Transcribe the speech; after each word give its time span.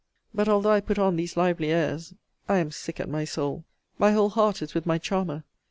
But, 0.33 0.49
although 0.49 0.71
I 0.71 0.81
put 0.81 0.97
on 0.97 1.15
these 1.15 1.37
lively 1.37 1.69
airs, 1.69 2.15
I 2.49 2.57
am 2.57 2.71
sick 2.71 2.99
at 2.99 3.07
my 3.07 3.23
soul! 3.23 3.65
My 3.99 4.13
whole 4.13 4.29
heart 4.29 4.63
is 4.63 4.73
with 4.73 4.87
my 4.87 4.97
charmer! 4.97 5.43